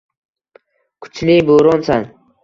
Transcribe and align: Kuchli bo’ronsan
Kuchli 1.05 1.35
bo’ronsan 1.49 2.09